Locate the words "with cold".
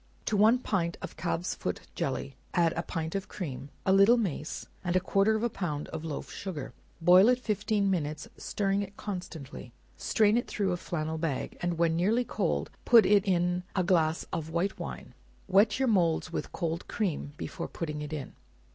16.33-16.87